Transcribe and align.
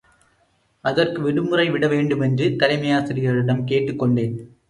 அதற்கு 0.81 1.21
விடுமுறைவிட 1.21 1.87
வேண்டுமென்று 1.89 2.49
தலைமையாசிரியரிடம் 2.49 3.63
கேட்டுக் 3.63 3.99
கொண்டேன். 3.99 4.55